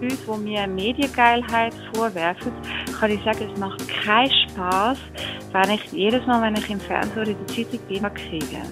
[0.00, 2.52] Leute, die mir Mediengeilheit vorwerfen,
[2.98, 4.98] kann ich sagen, es macht keinen Spaß,
[5.52, 8.62] wenn ich jedes Mal, wenn ich im Fernsehen oder in der Zeitung bin, kriege.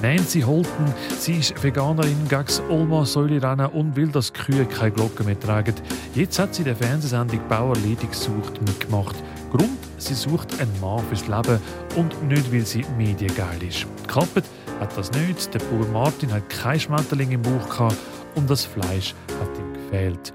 [0.00, 5.38] Nancy Holten, sie ist Veganerin, gegen Olma Säulerennen und will, dass Kühe keine Glocken mehr
[5.38, 5.74] tragen.
[6.14, 9.14] Jetzt hat sie der Fernsehsendung Bauer Ledig gesucht mitgemacht.
[9.52, 11.60] Grund, sie sucht einen Mann fürs Leben
[11.96, 13.86] und nicht, weil sie mediengeil ist.
[14.06, 14.44] Geklappt
[14.80, 15.52] hat das nicht.
[15.54, 17.96] Der Bauer Martin hat kein Schmetterling im Bauch gehabt
[18.34, 20.32] und das Fleisch hat ihm gefehlt.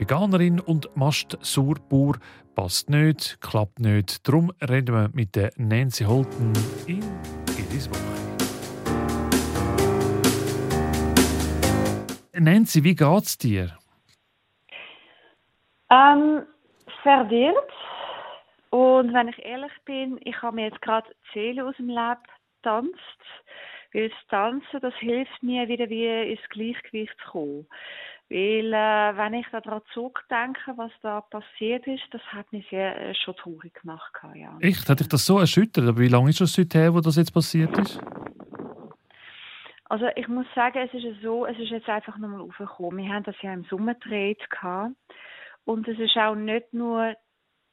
[0.00, 2.14] Veganerin und Mast-Sauerbauer
[2.54, 4.26] passt nicht, klappt nicht.
[4.26, 6.54] Darum reden wir mit der Nancy Holten
[6.86, 7.02] in
[7.54, 8.00] Gidis Woche.
[12.32, 13.76] Nancy, wie geht's dir?
[15.90, 16.46] Ähm,
[17.02, 17.72] verwirrt.
[18.70, 22.22] Und wenn ich ehrlich bin, ich habe mir jetzt gerade die aus dem Leben
[22.62, 22.96] getanzt.
[23.92, 27.66] Weil das Tanzen, das hilft mir wieder wie ins Gleichgewicht zu kommen.
[28.30, 33.14] Weil, äh, wenn ich daran zurückdenke, was da passiert ist, das hat mich sehr, äh,
[33.16, 34.12] schon traurig gemacht.
[34.34, 34.56] Ja.
[34.60, 34.88] Echt?
[34.88, 35.88] Hat dich das so erschüttert?
[35.88, 37.98] Aber wie lange ist das seither, wo das jetzt passiert ist?
[39.86, 43.04] Also ich muss sagen, es ist so, es ist jetzt einfach nochmal aufgekommen.
[43.04, 44.40] Wir haben das ja im Sommer gedreht
[45.64, 47.16] und es ist auch nicht nur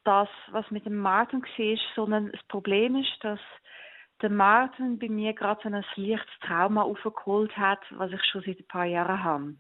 [0.06, 3.40] das, was mit dem Martin war, sondern das Problem ist, dass
[4.24, 8.58] der Martin bei mir gerade so ein leichtes Trauma aufgeholt hat, was ich schon seit
[8.58, 9.54] ein paar Jahren habe.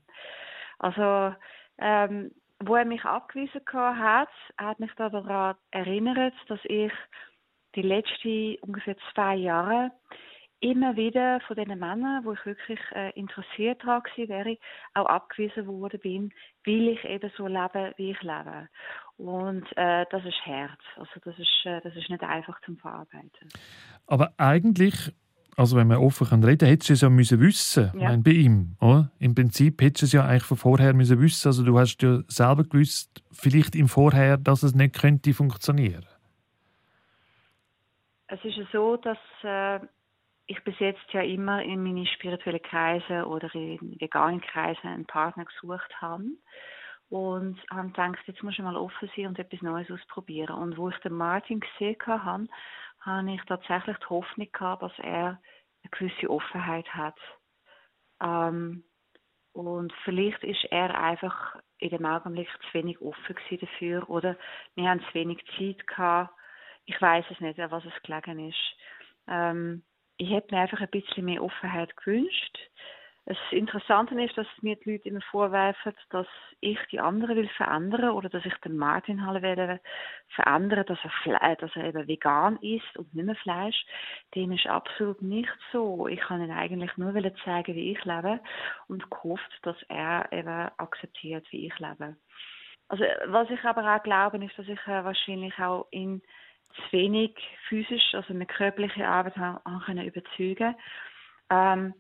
[0.80, 1.36] Also
[1.80, 6.92] ähm, wo er mich abgewiesen hat, hat mich daran erinnert, dass ich
[7.76, 9.92] die letzten ungefähr zwei Jahre
[10.60, 14.58] immer wieder von den Männern, wo ich wirklich äh, interessiert war, wäre,
[14.96, 16.34] auch abgewiesen worden bin,
[16.66, 18.68] weil ich eben so lebe, wie ich lebe.
[19.18, 20.80] Und äh, das ist Herz.
[20.96, 23.50] Also das ist, äh, das ist nicht einfach zum Verarbeiten.
[24.08, 25.14] Aber eigentlich,
[25.58, 28.10] also wenn wir offen reden können, hättest du es ja müssen wissen ja.
[28.10, 28.78] Meine, bei ihm.
[28.80, 29.12] Oder?
[29.18, 31.48] Im Prinzip hättest du es ja eigentlich von vorher müssen wissen.
[31.48, 36.06] Also du hast ja selber gewusst, vielleicht im Vorher, dass es nicht könnte funktionieren.
[38.28, 39.80] Es ist so, dass äh,
[40.46, 45.46] ich bis jetzt ja immer in meine spirituellen Kreise oder in veganen Kreisen einen Partner
[45.46, 46.24] gesucht habe
[47.10, 50.56] und habe gedacht, jetzt muss ich mal offen sein und etwas Neues ausprobieren.
[50.56, 52.48] Und wo ich den Martin gesehen habe,
[53.08, 55.42] habe ich tatsächlich die Hoffnung gehabt, dass er
[55.84, 57.18] eine gewisse Offenheit hat.
[58.22, 58.84] Ähm,
[59.54, 64.38] und vielleicht ist er einfach in dem Augenblick zu wenig offen dafür oder
[64.76, 66.34] wir haben zu wenig Zeit gehabt.
[66.86, 68.76] Ich weiß es nicht, was es gelegen ist.
[69.28, 69.84] Ähm,
[70.18, 72.58] ich hätte mir einfach ein bisschen mehr Offenheit gewünscht.
[73.28, 76.28] Das Interessante ist, dass mir die Leute immer vorwerfen, dass
[76.62, 79.82] ich die anderen will verändern oder dass ich den Martin halt will
[80.30, 83.86] verändern, dass er, dass er eben vegan ist und nicht mehr Fleisch.
[84.34, 86.08] Dem ist absolut nicht so.
[86.08, 88.40] Ich kann ihn eigentlich nur zeigen, wie ich lebe
[88.88, 92.16] und gehofft, dass er eben akzeptiert, wie ich lebe.
[92.88, 96.22] Also was ich aber auch glaube, ist, dass ich äh, wahrscheinlich auch in
[96.76, 97.36] zu wenig
[97.68, 100.76] physisch, also eine körperliche Arbeit haben können überzeugen.
[101.50, 101.94] Ähm,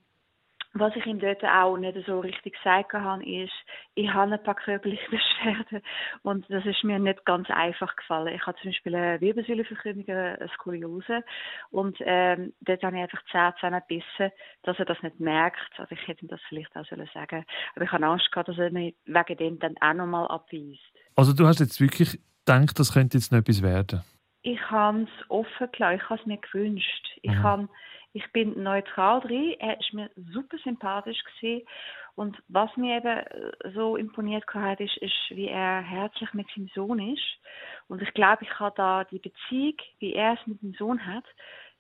[0.79, 3.53] was ich ihm dort auch nicht so richtig gesagt habe, ist,
[3.95, 5.81] ich habe ein paar körperliche Beschwerden
[6.23, 8.33] und das ist mir nicht ganz einfach gefallen.
[8.35, 11.23] Ich habe zum Beispiel eine Wirbelsäulenverkrümmung, eine Skoliose
[11.71, 14.31] und ähm, dort habe ich einfach Zähne zusammengebissen,
[14.63, 15.71] dass er das nicht merkt.
[15.77, 17.45] Also ich hätte ihm das vielleicht auch sollen sagen
[17.75, 20.81] aber ich habe Angst gehabt, dass er mich wegen dem dann auch nochmal abweist.
[21.15, 24.03] Also du hast jetzt wirklich gedacht, das könnte jetzt noch etwas werden?
[24.47, 25.97] ich habe es offen gelassen.
[25.97, 27.07] Ich habe es mir gewünscht.
[27.21, 27.43] Ich, mhm.
[27.43, 27.69] habe,
[28.17, 29.55] ich bin neutral drin.
[29.59, 31.67] Er war mir super sympathisch gewesen.
[32.15, 36.67] Und was mir eben äh, so imponiert hat, ist, ist, wie er herzlich mit seinem
[36.73, 37.39] Sohn ist.
[37.87, 41.25] Und ich glaube, ich habe da die Beziehung, wie er es mit dem Sohn hat,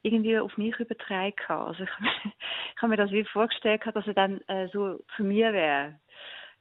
[0.03, 1.33] irgendwie auf mich übertragen.
[1.47, 1.89] Also ich,
[2.75, 5.95] ich habe mir das wie vorgestellt, dass er dann äh, so zu mir wäre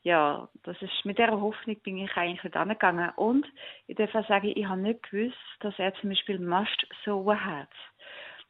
[0.06, 3.10] ja, das ist, mit dieser Hoffnung bin ich eigentlich nicht angegangen.
[3.16, 3.44] Und
[3.88, 7.68] ich darf auch sagen, ich habe nicht gewusst, dass er zum Beispiel Mast so hat.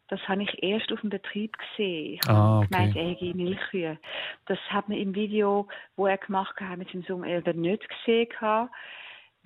[0.09, 2.15] Das habe ich erst auf dem Betrieb gesehen.
[2.15, 2.69] Ich ah, okay.
[2.71, 3.99] gemeint, er hätte Milchkühe.
[4.47, 8.29] Das hat man im Video, wo er gemacht hat, mit seinem Sohn eben nicht gesehen.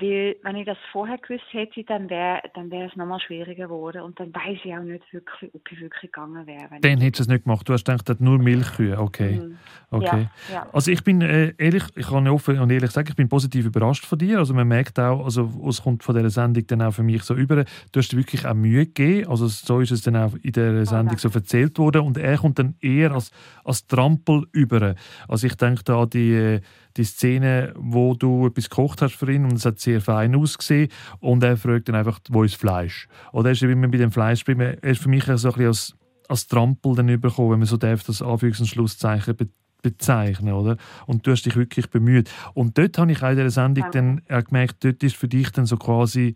[0.00, 4.02] Weil, wenn ich das vorher gewusst hätte, dann wäre dann wär es nochmal schwieriger geworden.
[4.02, 6.68] Und dann weiß ich auch nicht wirklich, ob ich wirklich gegangen wäre.
[6.80, 7.68] Dann hättest du es nicht gemacht.
[7.68, 8.98] Du hast gedacht, nur Milchkühe.
[8.98, 9.40] Okay.
[9.40, 9.58] Mhm.
[9.90, 10.28] okay.
[10.48, 10.66] Ja, ja.
[10.72, 14.06] Also ich bin äh, ehrlich, ich kann offen und ehrlich sagen, ich bin positiv überrascht
[14.06, 14.38] von dir.
[14.38, 17.34] Also man merkt auch, also es kommt von dieser Sendung dann auch für mich so
[17.34, 19.28] über, du hast dir wirklich auch Mühe gegeben.
[19.28, 22.02] Also so ist es dann auch in der Sendung so erzählt worden.
[22.02, 23.30] Und er kommt dann eher als,
[23.64, 24.94] als Trampel über.
[25.28, 26.60] Also ich denke da an die äh,
[26.96, 30.88] die Szene, wo du etwas gekocht hast für ihn und es hat sehr fein ausgesehen
[31.18, 33.08] und er fragt dann einfach, wo ist Fleisch?
[33.32, 34.44] Oder er ist immer bei dem Fleisch.
[34.46, 35.96] Er ist für mich so ein bisschen als,
[36.28, 39.36] als Trampel dann überkommen, wenn man so darf, das Anführungs- und Schlusszeichen
[39.82, 40.76] bezeichnen, oder?
[41.06, 42.30] Und du hast dich wirklich bemüht.
[42.54, 43.90] Und dort habe ich auch in dieser Sendung ja.
[43.90, 46.34] dann gemerkt, dort ist für dich dann so quasi,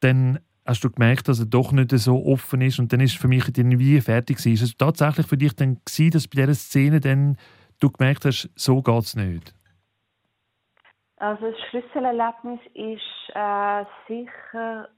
[0.00, 0.38] dann
[0.68, 3.48] hast du gemerkt, dass er doch nicht so offen ist und dann ist für mich
[3.48, 4.52] irgendwie fertig gewesen.
[4.52, 7.36] Ist es tatsächlich für dich dann gewesen, dass bei dieser Szene dann
[7.80, 9.54] du gemerkt hast, so geht es nicht?
[11.18, 14.88] Also das Schlüsselerlebnis ist äh, sicher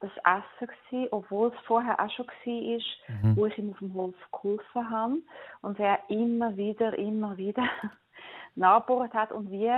[0.00, 3.36] das Essen gewesen, obwohl es vorher auch schon war, mhm.
[3.36, 5.18] wo ich ihm auf dem Hof geholfen habe
[5.62, 7.64] und er immer wieder, immer wieder
[8.54, 9.72] nachgebohrt hat und wie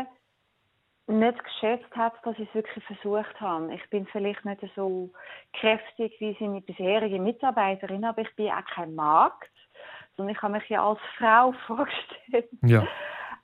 [1.06, 3.74] nicht geschätzt hat, dass ich es wirklich versucht habe.
[3.74, 5.10] Ich bin vielleicht nicht so
[5.54, 9.50] kräftig wie seine bisherige Mitarbeiterin, aber ich bin auch kein Markt,
[10.16, 12.48] sondern ich habe mich ja als Frau vorgestellt.
[12.62, 12.86] Ja.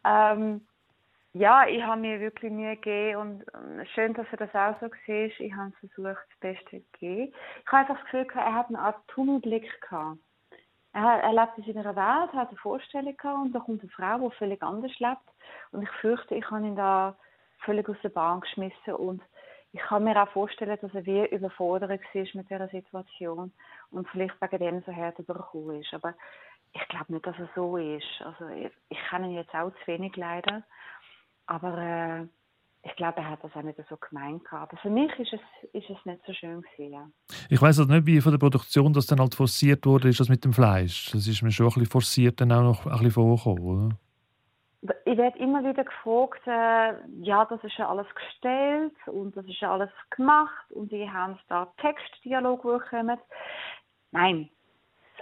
[0.05, 0.67] ähm,
[1.39, 3.45] ja, ich habe mir wirklich Mühe gegeben und
[3.95, 5.39] schön, dass er das auch so sieht.
[5.39, 7.33] Ich habe versucht, das Beste zu geben.
[7.65, 10.19] Ich habe einfach das Gefühl, er hat eine Art Tunnelblick gehabt.
[10.95, 14.29] Er, er lebt in seiner Welt, hat eine Vorstellung gehabt und da kommt eine Frau,
[14.29, 15.29] die völlig anders lebt.
[15.73, 17.15] Und ich fürchte, ich habe ihn da
[17.65, 19.23] völlig aus der Bahn geschmissen und
[19.73, 23.53] ich kann mir auch vorstellen, dass er wie überfordert war mit dieser Situation
[23.91, 25.93] und vielleicht wegen dem so hart übergekommen ist.
[25.93, 26.15] Aber
[26.73, 28.23] ich glaube nicht, dass er so ist.
[28.25, 30.63] Also ich, ich kenne ihn jetzt auch zu wenig leider.
[31.47, 32.27] Aber äh,
[32.83, 34.43] ich glaube, er hat das auch nicht so gemeint.
[34.51, 37.09] Aber für mich ist es, ist es nicht so schön gewesen, ja.
[37.49, 40.29] Ich weiß also nicht, wie von der Produktion das dann halt forciert wurde, ist das
[40.29, 41.11] mit dem Fleisch.
[41.13, 43.97] Das ist mir schon ein bisschen forciert dann auch noch ein bisschen vorgekommen, oder?
[45.05, 49.61] Ich werde immer wieder gefragt, äh, ja, das ist ja alles gestellt und das ist
[49.61, 53.19] ja alles gemacht und die haben da Textdialog bekommen.
[54.13, 54.49] Nein,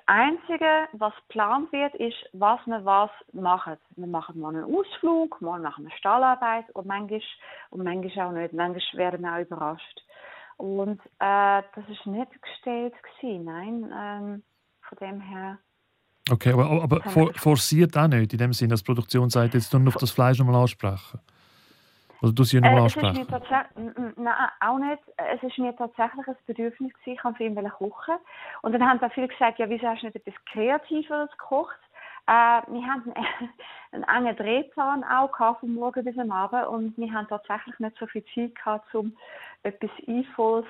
[0.07, 3.77] Einzige, was geplant wird, ist, was wir was machen.
[3.97, 7.23] Wir machen mal einen Ausflug, mal machen wir Stallarbeit und manchmal,
[7.71, 8.53] und manchmal auch nicht.
[8.53, 10.01] Manchmal werden wir auch überrascht.
[10.57, 13.93] Und äh, das ist nicht gestellt gewesen, nein.
[13.93, 14.43] Ähm,
[14.89, 15.59] von dem her.
[16.31, 19.73] Okay, aber, aber for, forciert auch nicht, in dem Sinne, dass die Produktion sagt, jetzt
[19.73, 21.21] nur noch das Fleisch nochmal ansprechen.
[22.25, 23.27] Also du sie nochmal äh, ansprechen?
[24.17, 25.03] Nein, auch nicht.
[25.17, 28.15] Es ist mir tatsächlich ein Bedürfnis gewesen, ich kann für ihn kochen.
[28.63, 31.77] Und dann haben da viele gesagt, ja, wieso hast du nicht etwas Kreativeres gekocht?
[32.27, 33.51] Äh, wir haben einen,
[34.07, 38.07] einen engen Drehplan auch vom Morgen bis am Abend und wir haben tatsächlich nicht so
[38.07, 39.15] viel Zeit gehabt, um
[39.63, 40.65] etwas Einvolles,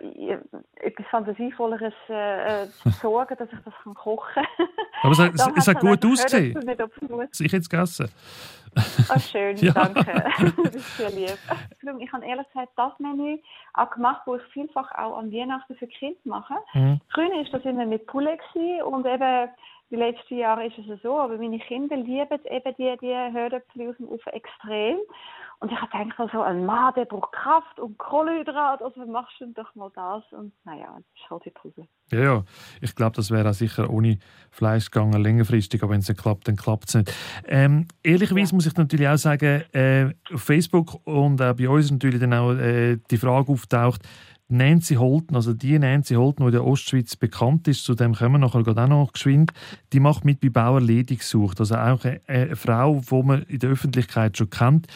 [0.00, 0.38] äh,
[0.76, 4.68] etwas Fantasievolleres äh, zu sorgen, dass ich das kann kochen kann.
[5.02, 6.58] Aber es, es, es hat gut ausgesehen.
[7.38, 8.10] Ich hätte es gegessen.
[8.76, 9.72] Oh, schön, ja.
[9.72, 10.04] danke.
[10.56, 11.38] das ist sehr lieb.
[11.98, 13.38] Ich habe ehrlich gesagt das Menü
[13.74, 16.54] auch gemacht, wo ich vielfach auch an Weihnachten für Kinder mache.
[16.74, 17.00] Mhm.
[17.12, 18.40] Früher war das immer mit Poulet
[18.84, 19.48] und eben
[19.90, 23.96] die letzten Jahre ist es so, aber meine Kinder lieben eben die, die Hörnöpfel aus
[23.96, 24.98] dem Ofen extrem.
[25.64, 29.46] Und ich habe gedacht, also ein Mann, der braucht Kraft und Kohlenhydrat, also machst du
[29.54, 30.22] doch mal das.
[30.38, 31.88] Und naja, das ist halt die Pause.
[32.12, 32.44] Ja, ja.
[32.82, 34.18] Ich glaube, das wäre auch sicher ohne
[34.50, 37.14] Fleisch gegangen, längerfristig, aber wenn es nicht klappt, dann klappt es nicht.
[37.46, 38.56] Ähm, ehrlicherweise ja.
[38.56, 42.52] muss ich natürlich auch sagen, äh, auf Facebook und auch bei uns natürlich dann auch
[42.52, 44.02] äh, die Frage auftaucht,
[44.48, 48.34] Nancy Holten, also die Nancy Holten, die in der Ostschweiz bekannt ist, zu dem kommen
[48.34, 49.52] wir nachher auch noch geschwind,
[49.94, 51.60] die macht mit bei Bauer Ledig sucht.
[51.60, 54.86] Also auch eine, eine Frau, die man in der Öffentlichkeit schon kennt.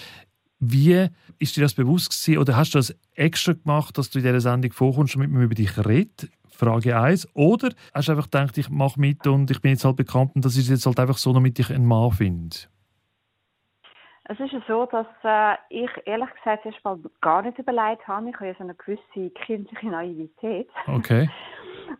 [0.61, 1.09] Wie
[1.39, 4.41] ist dir das bewusst gewesen, oder hast du das extra gemacht, dass du in dieser
[4.41, 6.29] Sendung vorkommst und mit mir über dich redest?
[6.51, 7.29] Frage 1.
[7.35, 10.45] Oder hast du einfach gedacht, ich mache mit und ich bin jetzt halt bekannt und
[10.45, 12.57] das ist jetzt halt einfach so, damit ich einen Mann finde?
[14.31, 18.29] Es ist so, dass äh, ich ehrlich gesagt erst mal gar nicht überlegt habe.
[18.29, 20.69] Ich habe ja so eine gewisse kindliche Naivität.
[20.87, 21.31] Okay.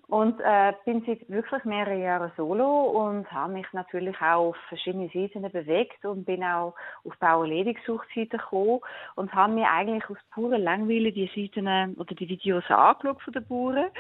[0.09, 5.09] Und äh, bin seit wirklich mehrere Jahre solo und habe mich natürlich auch auf verschiedene
[5.09, 8.81] Seiten bewegt und bin auch auf Bauerledigsuchseiten gekommen
[9.17, 13.33] und habe mir eigentlich aus purer Langweile die Seiten äh, oder die Videos angeschaut von
[13.33, 13.91] den Bauern.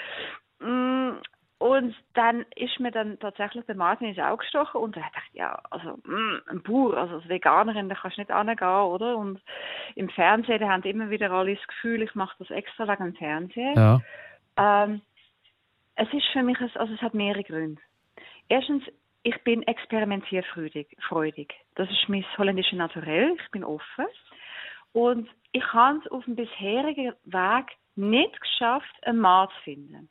[0.60, 1.20] Mm,
[1.58, 5.30] und dann ist mir dann tatsächlich der Martin ins Auge gestochen und er hat gedacht,
[5.32, 9.16] ja, also mh, mm, ein Bauer, also als Veganerin, da kannst du nicht angehen, oder?
[9.16, 9.40] Und
[9.96, 13.14] im Fernsehen, da haben immer wieder alle das Gefühl, ich mache das extra wegen dem
[13.16, 13.74] Fernsehen.
[13.76, 14.00] Ja.
[14.56, 15.02] Ähm,
[15.98, 17.82] es ist für mich, also es hat mehrere Gründe.
[18.48, 18.84] Erstens,
[19.24, 21.54] ich bin experimentierfreudig.
[21.74, 24.06] Das ist mein holländisches Naturell, ich bin offen.
[24.92, 30.08] Und ich habe es auf dem bisherigen Weg nicht geschafft, einen Mann zu finden.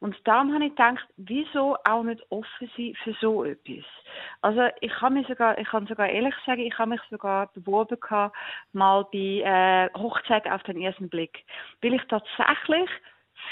[0.00, 3.84] Und darum habe ich gedacht, wieso auch nicht offen sein für so etwas?
[4.42, 7.98] Also ich kann mich sogar, ich kann sogar ehrlich sagen, ich habe mich sogar beworben
[8.00, 8.36] gehabt,
[8.72, 11.44] mal bei äh, Hochzeit auf den ersten Blick,
[11.80, 12.90] weil ich tatsächlich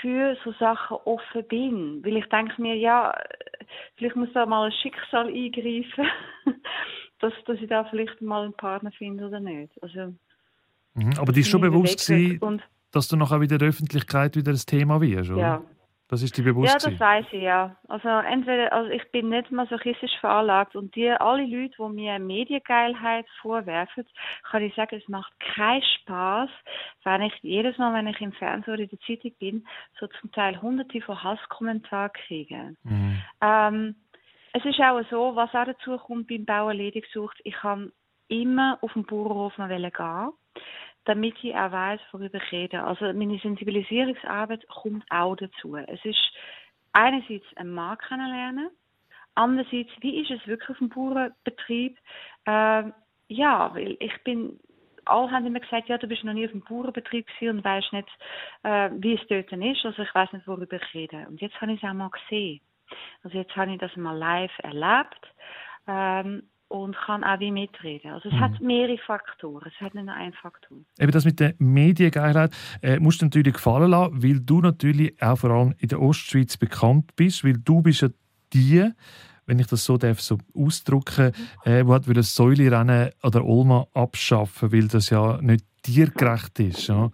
[0.01, 3.15] für so Sachen offen bin, weil ich denke mir, ja,
[3.97, 6.07] vielleicht muss da mal ein Schicksal eingreifen,
[7.21, 9.73] dass, dass ich da vielleicht mal einen Partner finde oder nicht.
[9.83, 10.15] Also,
[10.95, 14.57] mhm, aber dir ist schon bewusst gewesen, dass du nachher wieder der Öffentlichkeit wieder ein
[14.57, 15.41] Thema wirst, oder?
[15.41, 15.65] Ja,
[16.13, 16.71] Das ist die bewusst.
[16.71, 17.75] Ja, das weiß ich ja.
[17.89, 23.25] Also entweder, also ich bin nicht masochistisch veranlagt und die alle Leute, die mir Mediengeilheit
[23.41, 24.05] vorwerfen,
[24.43, 26.51] kann ich sagen, es macht keinen Spaß,
[27.05, 29.67] wenn ich jedes Mal, wenn ich im Fernsehen oder in der Zeitung bin,
[29.99, 32.77] so zum Teil hunderte von Hasskommentaren kriege.
[32.83, 33.23] Mhm.
[33.41, 33.95] Ähm,
[34.53, 37.91] es ist auch so, was auch dazu kommt beim Bauer Ledig sucht, ich kann
[38.29, 40.33] immer auf den Bauernhof mal gehen
[41.05, 42.83] damit ich auch weiß, worüber ich rede.
[42.83, 45.77] Also meine Sensibilisierungsarbeit kommt auch dazu.
[45.77, 46.21] Es ist
[46.93, 48.71] einerseits ein Markt kennenlernen,
[49.35, 51.99] andererseits, wie ist es wirklich auf dem Bauernbetrieb?
[52.45, 52.85] Äh,
[53.29, 54.61] ja, weil ich bin
[55.05, 58.09] alle haben immer gesagt, ja, du bist noch nie auf dem Bauernbetrieb und weißt nicht,
[58.63, 59.85] äh, wie es dort ist.
[59.85, 61.27] Also ich weiß nicht, worüber ich rede.
[61.29, 62.61] Und jetzt habe ich es auch mal gesehen.
[63.25, 65.35] Also jetzt habe ich das mal live erlebt.
[65.89, 68.13] Ähm, und kann auch wie mitreden.
[68.13, 68.41] Also es mhm.
[68.41, 70.79] hat mehrere Faktoren, es hat nicht nur einen Faktor.
[70.99, 72.51] Eben das mit der Mediengeilheit
[72.81, 76.57] äh, musst du natürlich gefallen lassen, weil du natürlich auch vor allem in der Ostschweiz
[76.57, 78.09] bekannt bist, weil du bist ja
[78.55, 78.89] die,
[79.45, 81.33] wenn ich das so darf, so ausdrücken,
[81.65, 86.87] äh, wo hat das Säulerennen oder Olma abschaffen, weil das ja nicht tiergerecht ist.
[86.87, 87.11] Ja.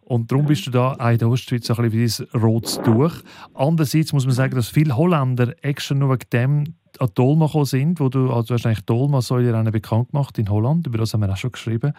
[0.00, 3.12] Und darum bist du da auch in der Ostschweiz ein bisschen wie ein rotes Tuch.
[3.52, 8.00] Andererseits muss man sagen, dass viele Holländer extra nur wegen dem an Dolma gekommen sind,
[8.00, 11.30] wo du, also du hast eigentlich Dolma-Säulerennen bekannt gemacht in Holland, über das haben wir
[11.30, 11.92] auch schon geschrieben.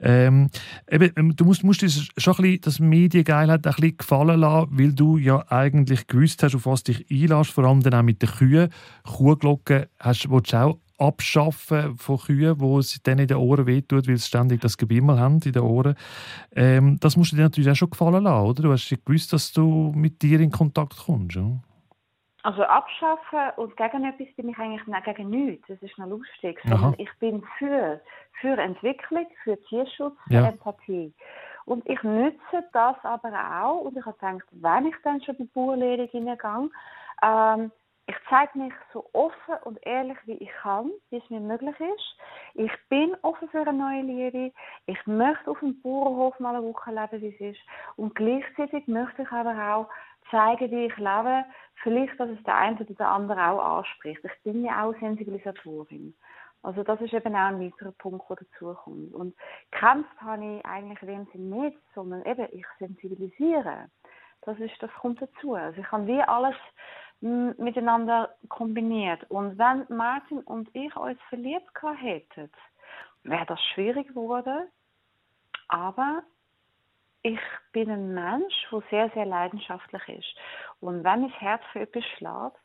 [0.00, 0.50] Ähm,
[0.90, 4.68] eben, ähm, du musst, musst dir schon ein bisschen das Mediengeilheit ein bisschen gefallen lassen,
[4.72, 8.20] weil du ja eigentlich gewusst hast, auf was dich einlässt, vor allem dann auch mit
[8.20, 8.68] den Kühen.
[9.04, 14.16] Kuhglocken hast, du auch abschaffen von Kühen, wo es dann in den Ohren wehtut, weil
[14.18, 15.94] sie ständig das Gebimmel haben in den Ohren.
[16.54, 18.62] Ähm, das musst du dir natürlich auch schon gefallen lassen, oder?
[18.62, 21.60] Du hast ja gewusst, dass du mit dir in Kontakt kommst, ja?
[22.44, 25.68] Also abschaffen und gegen etwas bin ich eigentlich nicht gegen nichts.
[25.68, 26.60] Das ist noch lustig.
[26.64, 28.00] Sondern ich bin für,
[28.40, 30.48] für Entwicklung, für Tierschutz, für ja.
[30.48, 31.14] Empathie.
[31.66, 33.32] Und ich nütze das aber
[33.62, 33.82] auch.
[33.82, 36.68] Und ich habe gedacht, wenn ich dann schon bei Bauerlehre hineingehe,
[37.22, 37.70] ähm,
[38.08, 42.16] ich zeige mich so offen und ehrlich wie ich kann, wie es mir möglich ist.
[42.54, 44.52] Ich bin offen für eine neue Liebe.
[44.86, 47.60] Ich möchte auf dem Bauernhof mal eine Woche leben, wie es ist.
[47.96, 49.88] Und gleichzeitig möchte ich aber auch
[50.32, 51.44] zeigen, wie ich lebe.
[51.84, 54.24] Vielleicht, dass es der eine oder der andere auch anspricht.
[54.24, 56.14] Ich bin ja auch Sensibilisatorin.
[56.62, 59.14] Also das ist eben auch ein weiterer Punkt, der dazukommt.
[59.14, 59.36] Und
[59.72, 63.88] kämpft habe ich eigentlich in dem Sinne nicht, sondern eben ich sensibilisiere.
[64.42, 65.54] Das, ist, das kommt dazu.
[65.54, 66.56] Also ich habe wie alles
[67.20, 69.28] miteinander kombiniert.
[69.30, 71.70] Und wenn Martin und ich uns verliebt
[72.00, 72.50] hätten,
[73.22, 74.68] wäre das schwierig geworden.
[75.68, 76.22] Aber
[77.22, 77.38] ich
[77.72, 80.34] bin ein Mensch, der sehr, sehr leidenschaftlich ist.
[80.80, 82.58] Und wenn mein Herz für etwas schlägt,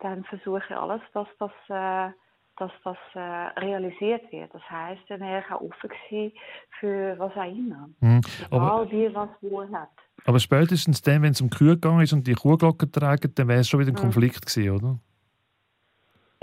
[0.00, 2.12] dann versuche ich alles, dass das, äh,
[2.56, 3.18] dass das äh,
[3.60, 4.54] realisiert wird.
[4.54, 6.36] Das heißt, dann wäre ich auch offen gewesen
[6.78, 7.88] für was auch immer.
[8.00, 8.20] Mhm.
[8.50, 9.90] Egal wie, was wo hat.
[10.26, 13.60] Aber spätestens dann, wenn es um Kühe gegangen ist und die Kuhglocken tragen, dann wäre
[13.60, 13.98] es schon wieder ein mhm.
[13.98, 14.98] Konflikt gewesen, oder?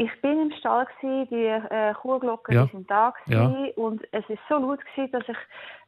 [0.01, 2.65] Ich bin im Stall gewesen, die äh, Kuhglocken ja.
[2.71, 3.73] sind da gewesen, ja.
[3.75, 5.37] und es ist so laut gewesen, dass ich,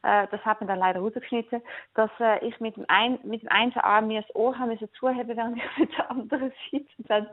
[0.04, 1.60] äh, das hat mir dann leider rausgeschnitten,
[1.96, 5.36] dass äh, ich mit dem, ein, mit dem einen Arm mir das Ohr haben zuheben,
[5.36, 7.26] während ich mit der anderen Seite dann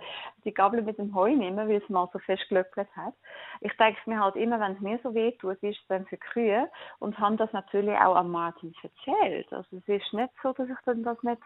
[0.44, 3.14] die Gabel mit dem Heu nehme, weil es mal so fest gelöckert hat.
[3.60, 5.88] Ich denke es mir halt immer, wenn es mir so weh tut, wie ist es
[5.88, 9.54] dann für Kühe und habe das natürlich auch an Martin erzählt.
[9.54, 11.44] Also es ist nicht so, dass ich dann das nicht,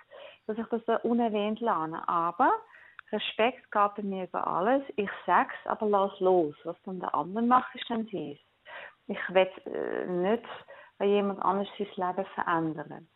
[0.48, 2.54] dass ich das unerwähnt lerne, aber
[3.12, 4.84] Respekt gab mir über alles.
[4.96, 6.56] Ich sag's, aber lass los.
[6.64, 8.40] Was dann der andere macht, ist dann dies.
[9.08, 10.44] Ich will äh, nicht
[10.98, 13.08] bei jemand anders sein Leben verändern.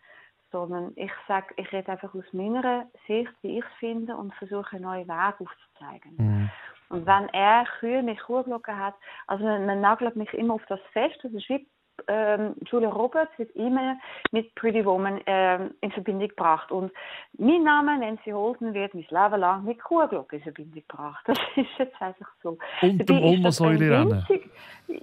[0.52, 4.76] Sondern ich sage, ich rede einfach aus meiner Sicht, wie ich es finde, und versuche
[4.76, 6.16] einen neuen Weg aufzuzeigen.
[6.18, 6.52] Mhm.
[6.90, 8.96] Und wenn er Kühe mit Kuhglocken hat,
[9.28, 11.68] also man, man nagelt mich immer auf das fest, das ist wie
[12.08, 13.98] ähm, Julia Roberts wird immer
[14.32, 16.72] mit Pretty Woman ähm, in Verbindung gebracht.
[16.72, 16.92] Und
[17.38, 21.24] mein Name, Nancy Holden, wird mein Leben lang mit Kuhglocke in Verbindung gebracht.
[21.28, 22.58] Das ist jetzt einfach so.
[22.82, 24.26] Und dem Oma Säule rennen.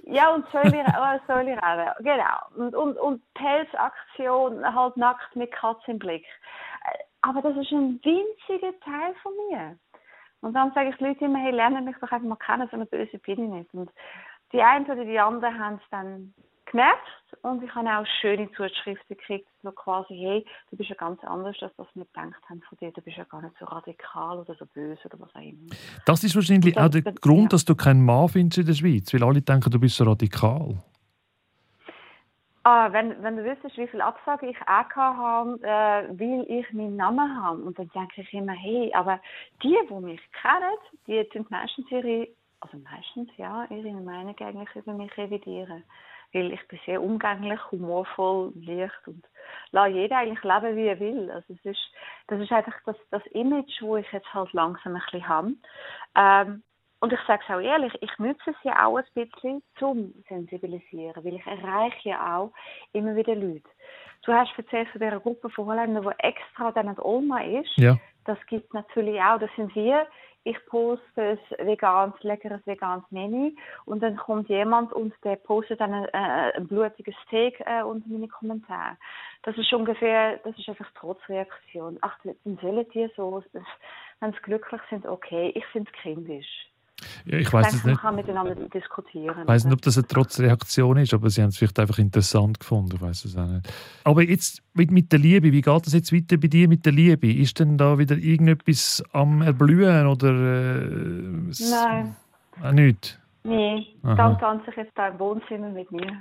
[0.05, 2.37] Ja, und Säule, oh, Säule rennen, genau.
[2.55, 6.25] Und, und, und Pelzaktion, halt nackt mit Katz im Blick.
[6.85, 9.77] Äh, aber das ist ein winziger Teil von mir.
[10.41, 12.75] Und dann sage ich den Leuten immer, hey, lerne mich doch einfach mal kennen, so
[12.75, 13.73] eine böse bin ich nicht.
[13.73, 13.89] Und
[14.53, 16.33] die einen oder die anderen haben es dann
[16.71, 17.07] gemerkt
[17.41, 21.55] und ich habe auch schöne Zuschriften gekriegt, so quasi, hey, du bist ja ganz anders,
[21.61, 24.55] als das wir gedacht haben von dir, du bist ja gar nicht so radikal oder
[24.55, 25.75] so böse oder was auch immer.
[26.05, 27.47] Das ist wahrscheinlich das, auch der das, Grund, ja.
[27.49, 30.75] dass du keinen Mann findest in der Schweiz, weil alle denken, du bist so radikal.
[32.69, 36.97] Ah, wenn, wenn du wüsstest, wie viele Absagen ich auch habe, äh, weil ich meinen
[36.97, 37.61] Namen habe.
[37.61, 39.21] Und dann denke ich immer, hey, aber
[39.63, 40.75] die, die mich kennen,
[41.07, 42.27] die tun meistens ihre,
[42.59, 45.85] also meistens, ja, ihre Meinung eigentlich über mich revidieren.
[46.37, 49.25] Weil ich bin sehr umgänglich, humorvoll, leicht und
[49.71, 51.31] lasse jeder eigentlich leben, wie er will.
[51.31, 51.91] Also es ist,
[52.27, 55.53] das ist einfach das, das Image, wo ich jetzt halt langsam ein bisschen habe.
[56.15, 56.63] Ähm,
[56.99, 61.23] und ich sage es auch ehrlich, ich nutze es ja auch ein bisschen zum Sensibilisieren,
[61.23, 62.51] weil ich erreiche ja auch
[62.93, 63.69] immer wieder Leute.
[64.23, 67.71] Du hast erzählt von dieser Gruppe von Holländern, die extra dann an Oma ist.
[67.77, 67.97] Ja.
[68.25, 69.39] Das gibt natürlich auch.
[69.39, 70.07] Das sind wir.
[70.47, 73.51] Ich poste ein veganes, leckeres veganes Menü
[73.83, 78.07] und dann kommt jemand und der postet dann ein, äh, ein blutiges Steak äh, unter
[78.07, 78.95] meine Kommentare.
[79.43, 81.97] Das ist ungefähr, das ist einfach Trotzreaktion.
[81.99, 83.43] Ach, dann sollen die so,
[84.21, 85.51] wenn sie glücklich sind, okay.
[85.53, 86.69] Ich finde es kindisch.
[87.25, 87.85] Ja, ich weiß nicht.
[87.85, 89.35] Man kann miteinander diskutieren.
[89.41, 92.59] Ich weiß nicht, ob das eine Trotzreaktion ist, aber sie haben es vielleicht einfach interessant
[92.59, 92.95] gefunden.
[92.95, 93.71] Ich weiß es auch nicht.
[94.03, 97.31] Aber jetzt mit der Liebe, wie geht das jetzt weiter bei dir mit der Liebe?
[97.31, 100.29] Ist denn da wieder irgendetwas am Erblühen oder?
[100.29, 102.15] Äh, Nein.
[102.63, 103.19] Auch nicht?
[103.43, 106.11] Nein, dann tanze ich jetzt da im Wohnzimmer mit mir.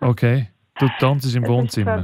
[0.00, 0.48] okay,
[0.80, 2.02] du tanzt im Wohnzimmer.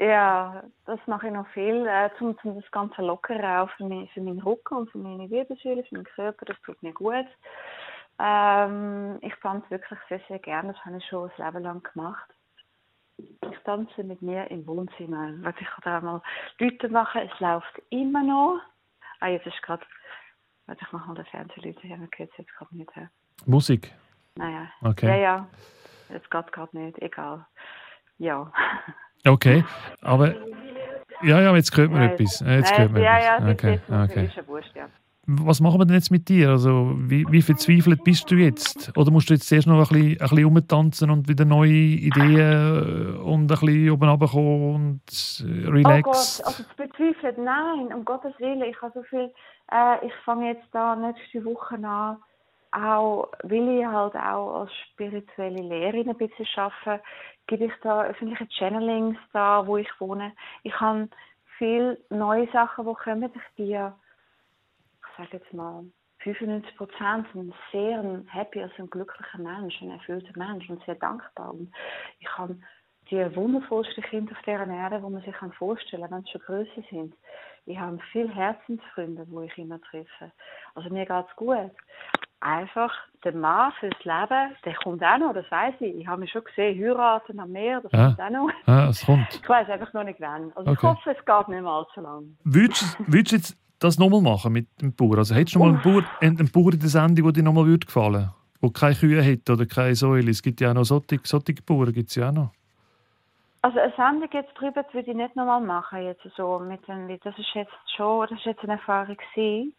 [0.00, 4.10] Ja, das mache ich noch viel, äh, zum, zum das Ganze locker auch für, mich,
[4.12, 7.26] für meinen Rücken und für meine Wirbelsäule, für meinen Körper, das tut mir gut.
[8.18, 12.30] Ähm, ich tanze wirklich sehr, sehr gerne, das habe ich schon ein Leben lang gemacht.
[13.18, 15.34] Ich tanze mit mir im Wohnzimmer.
[15.42, 16.22] Was ich kann da mal
[16.58, 18.58] Leute machen, es läuft immer noch.
[19.20, 19.84] Ah, jetzt ist gerade,
[20.64, 22.96] warte, ich mache mal den Fernsehleute her, man hört es jetzt gerade nicht.
[22.96, 23.10] Her.
[23.44, 23.92] Musik?
[24.36, 24.66] Naja.
[24.80, 25.08] Okay.
[25.08, 25.48] Ja, ja,
[26.08, 27.46] jetzt geht gerade nicht, egal.
[28.16, 28.50] Ja.
[29.26, 29.64] Okay,
[30.00, 30.34] aber
[31.22, 32.40] ja, ja, jetzt hört man ja, etwas.
[32.40, 33.42] Jetzt hört man ja, etwas.
[33.42, 34.24] ja, okay, okay.
[34.26, 34.88] ist ja wurscht, ja.
[35.26, 36.50] Was machen wir denn jetzt mit dir?
[36.50, 38.90] Also, wie, wie verzweifelt bist du jetzt?
[38.96, 43.16] Oder musst du jetzt erst noch ein bisschen, ein bisschen rumtanzen und wieder neue Ideen
[43.16, 46.40] äh, und ein bisschen oben runterkommen und äh, relax?
[46.40, 48.62] Oh Gott, also verzweifelt, nein, um Gottes Willen.
[48.62, 49.30] Ich habe so viel,
[49.70, 52.16] äh, ich fange jetzt da nächste Woche an,
[52.72, 57.02] auch, will ich halt auch als spirituelle Lehrerin ein bisschen arbeiten,
[57.46, 60.32] gebe ich da öffentliche Channelings da, wo ich wohne.
[60.62, 61.08] Ich habe
[61.58, 63.32] viele neue Sachen, die kommen.
[63.34, 63.96] Ich bin ja,
[65.00, 65.84] ich sage jetzt mal,
[66.20, 71.50] 95 Prozent ein sehr happy, also ein glücklicher Mensch, ein erfüllter Mensch und sehr dankbar.
[71.50, 71.72] Und
[72.18, 72.56] ich habe
[73.10, 76.82] die wundervollsten Kinder auf dieser Erde, die man sich vorstellen kann, wenn sie schon größer
[76.90, 77.14] sind.
[77.66, 80.30] Ich habe viele Herzensfreunde, die ich immer treffe.
[80.74, 81.70] Also mir geht es gut
[82.40, 82.92] einfach
[83.24, 85.94] der Mann fürs Leben, der kommt auch noch, das weiß ich.
[85.96, 88.06] Ich habe mich schon gesehen, heiraten am Meer, das ja.
[88.06, 88.50] kommt auch noch.
[88.66, 89.26] Ja, es kommt.
[89.42, 90.52] Ich weiß einfach noch nicht wann.
[90.54, 90.72] Also okay.
[90.72, 92.36] ich hoffe, es geht nicht mehr allzu lang.
[92.44, 95.18] Würdest, du jetzt das nochmal machen mit dem Bauer?
[95.18, 97.78] Also hättest du noch mal einen Bauer, einen Bauer in der Sendung, der dir nochmal
[97.78, 98.34] gefallen würde?
[98.62, 100.30] Der keine Kühe hat oder keine Säule?
[100.30, 102.52] Es gibt ja auch noch solche, solche Bauern, gibt es ja auch noch.
[103.62, 107.38] Also eine Sendung jetzt drüber würde ich nicht nochmal machen jetzt so mit dem, das
[107.38, 109.74] ist jetzt schon, das ist jetzt eine Erfahrung gewesen.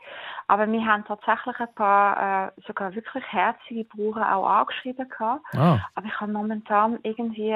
[0.48, 5.42] Aber wir haben tatsächlich ein paar äh, sogar wirklich herzige Bauern auch angeschrieben gehabt.
[5.56, 5.80] Ah.
[5.96, 7.56] Aber ich habe momentan irgendwie,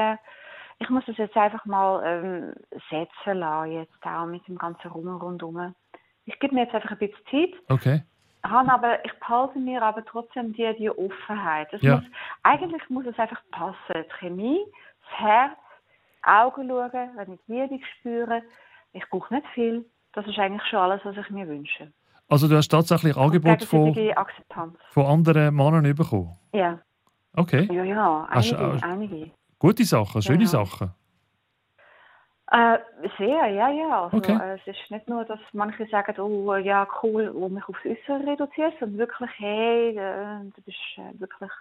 [0.79, 2.53] ich muss das jetzt einfach mal ähm,
[2.89, 5.75] setzen lassen jetzt auch mit dem ganzen Rum rundum.
[6.25, 7.53] Ich gebe mir jetzt einfach ein bisschen Zeit.
[7.69, 8.01] Okay.
[8.43, 11.71] Han, aber ich behalte mir aber trotzdem die, die Offenheit.
[11.81, 11.97] Ja.
[11.97, 12.05] muss,
[12.41, 13.75] eigentlich muss es einfach passen.
[13.93, 14.65] Die Chemie,
[15.01, 15.57] das Herz,
[16.25, 18.41] Augen schauen, wenn ich Liebe spüre.
[18.93, 19.85] Ich brauche nicht viel.
[20.13, 21.91] Das ist eigentlich schon alles, was ich mir wünsche.
[22.27, 23.93] Also du hast tatsächlich Angebote von,
[24.89, 26.35] von anderen Männern bekommen?
[26.53, 26.79] Ja.
[27.35, 27.67] Okay.
[27.71, 28.57] Ja, ja, einige.
[28.57, 29.31] Hast, einige.
[29.59, 30.47] Gute Sachen, schöne ja.
[30.47, 30.91] Sachen.
[32.51, 32.77] Äh,
[33.17, 34.03] sehr, ja, ja.
[34.03, 34.37] Also, okay.
[34.39, 38.25] äh, es ist nicht nur, dass manche sagen, oh ja, cool, wo mich aufs Äußere
[38.25, 41.51] reduziert, sondern wirklich, hey, äh, du bist äh, wirklich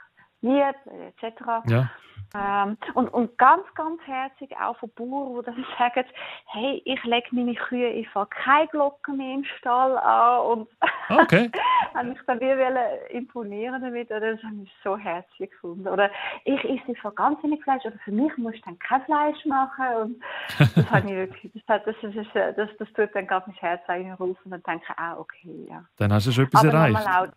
[0.42, 0.76] lieb,
[1.22, 1.40] etc.
[1.66, 1.90] Ja.
[2.34, 6.04] Ähm, und, und ganz, ganz herzig auch von Bauern, die dann sagen,
[6.46, 10.40] hey, ich lege meine Kühe, ich fange keine Glocken mehr im Stall an.
[10.40, 10.68] Und
[11.10, 11.50] okay.
[11.94, 14.10] habe mich dann wieder imponieren damit.
[14.10, 15.86] Oder das habe ich so herzig gefunden.
[15.86, 16.10] Oder
[16.44, 17.84] ich esse von ganz wenig Fleisch.
[17.84, 19.86] Oder für mich musst du dann kein Fleisch machen.
[20.02, 20.22] Und
[20.74, 23.82] das habe ich wirklich, das, das, das, das, das, tut dann gerade mein Herz
[24.18, 25.84] rufen und dann denke ich, ah, okay, ja.
[25.98, 27.34] Dann hast du schon etwas Aber erreicht.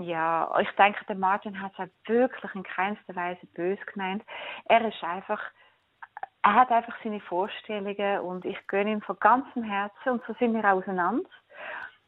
[0.00, 4.24] Ja, ich denke, der Martin hat es halt wirklich in keinster Weise böse gemeint.
[4.64, 5.40] Er ist einfach,
[6.42, 10.54] er hat einfach seine Vorstellungen und ich gönne ihm von ganzem Herzen und so sind
[10.54, 11.28] wir auseinander.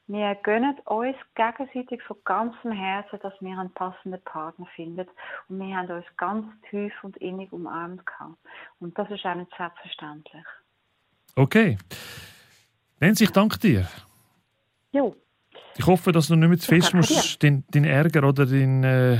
[0.08, 5.08] Wir gönnen uns gegenseitig von ganzem Herzen, dass wir einen passenden Partner finden.
[5.48, 8.04] Und wir haben uns ganz tief und innig umarmt.
[8.04, 8.36] Gehabt.
[8.80, 10.44] Und das ist auch nicht selbstverständlich.
[11.36, 11.78] Okay.
[13.00, 13.88] Nancy, ich danke dir.
[14.90, 15.16] Jo.
[15.76, 19.18] Ich hoffe, dass du nicht mehr zu fest musst deinen dein Ärger oder dein, äh,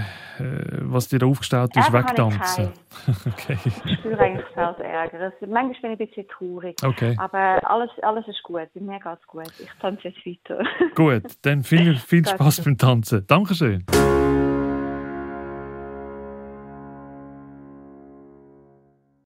[0.81, 2.73] was dir aufgestellt ist, wegtanzen.
[3.27, 3.59] okay.
[3.85, 5.33] Ich spüre eigentlich selten Ärger.
[5.49, 6.77] manchmal bin ich ein bisschen traurig.
[6.85, 7.17] Okay.
[7.19, 8.69] Aber alles, alles ist gut.
[8.75, 9.53] Bei mir geht es gut.
[9.59, 10.65] Ich tanze jetzt weiter.
[10.95, 13.27] gut, dann viel, viel Spaß beim Tanzen.
[13.27, 13.85] Dankeschön.